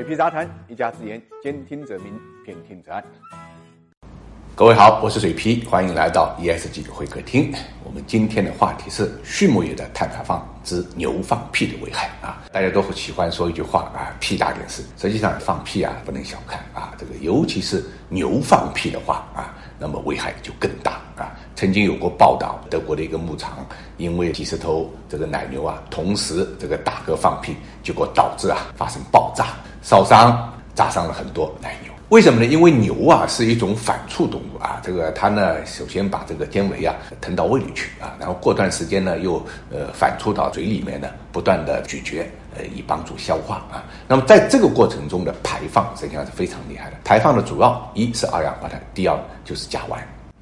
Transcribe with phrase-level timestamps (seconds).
[0.00, 3.04] 水皮杂谈，一家之言，兼听则明，偏听则暗。
[4.54, 7.52] 各位好，我是水皮，欢迎来到 ESG 会客厅。
[7.84, 12.42] 我们今天的话题是畜牧业的碳排放之牛放屁的危害啊！
[12.50, 14.82] 大家都喜欢说一句话啊，屁大点事。
[14.96, 21.36] 实际上放屁啊，不能小看啊，这个尤其是牛放屁的话啊，那么危害就更大啊。
[21.54, 23.66] 曾经有过报道，德国的一个牧场，
[23.98, 31.92] 因为几十头这个奶牛啊，同时这个打嗝放屁，结果导致啊发生爆炸，烧伤，炸伤了很多奶牛。
[32.10, 32.46] 为什么呢？
[32.46, 39.36] 因为牛啊是一种反刍动物啊，这个它呢首先把这个纤维啊吞到胃里去啊，然后过段时间呢又
[39.70, 43.84] 呃反刍到嘴里面呢，不断的咀嚼，呃以帮助消化啊。
[44.08, 49.96] 那么在这个过程中的排放实际上是非常厉害的，排放的主要一是二氧化碳，第二就是甲烷。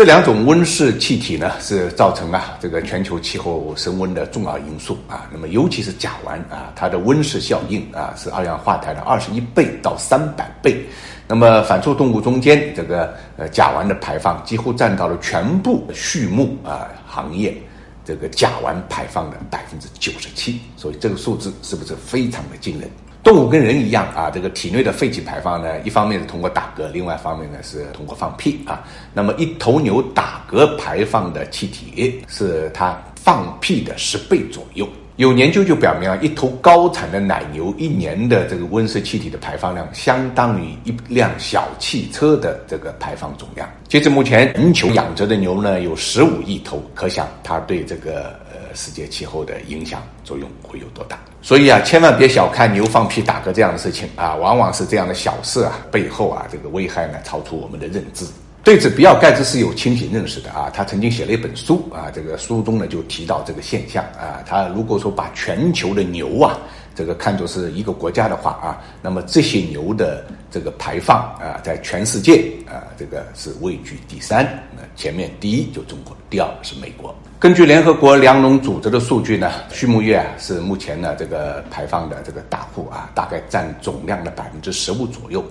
[0.00, 5.28] 这两种温室气体呢，是造成啊这个全球气候升温的重要因素啊。
[5.30, 10.82] 那么尤其是甲烷啊，它的温室效应啊是二氧化碳的二十一倍到三百倍。
[11.28, 17.54] 那么反刍动物中间这个呃甲烷的排放几乎占到了全部畜牧啊行业
[18.02, 20.58] 这个甲烷排放的百分之九十七。
[20.78, 22.90] 所以这个数字是不是非常的惊人？
[23.30, 28.82] 动物跟人一样啊，这个体内的废气排放呢，一方面是通过打嗝，另外一方面呢是通过放屁啊。
[29.14, 34.84] 那么一头牛打嗝排放的气体是它放屁的十倍左右。
[35.20, 43.68] 有研究就表明啊，一头高产的奶牛一年的这个温室气体的排放量，相当于一辆小汽车的这个排放总量。
[43.86, 51.18] 截至目前，全球养殖的牛呢有十五亿头，可想它对这个呃世界气候的影响作用会有多大。
[51.42, 58.24] 所以啊，千万别小看牛放屁打嗝这样的事情啊，往往是这样的小事啊，背后啊这个危害呢超出我们的认知。
[58.62, 60.70] 对此，比尔盖茨是有清醒认识的啊。
[60.72, 64.44] 他曾经写了一本书啊，这个书中呢就提到这个现象啊。
[64.46, 66.58] 他如果说把全球的牛啊，
[66.94, 74.44] 这个看作是一个国家的话啊，那么这些牛的这个排放啊，在全世界啊，这个是位居第三。
[74.76, 77.14] 那前面第一就中国，第二是美国。
[77.38, 85.42] 根据联合国粮农组织的数据呢，畜牧业啊是目前呢这个排放的这个大户啊，大概占总量的百分之十五左右。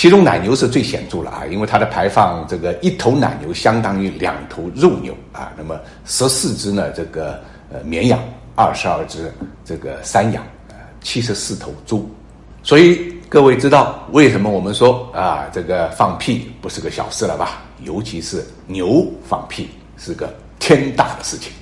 [0.00, 7.38] 其中奶牛是最显著了啊，因为它的排放，这个一头奶牛相当于两头肉牛啊，那么十四只呢这个
[7.70, 8.18] 呃绵羊，
[8.56, 9.30] 二十二只
[9.62, 12.10] 这个山羊，呃七十四头猪，
[12.62, 17.60] 所以各位知道为什么我们说啊这个放屁不是个小事了吧？
[17.82, 19.68] 尤其是牛放屁
[19.98, 21.52] 是个天大的事情。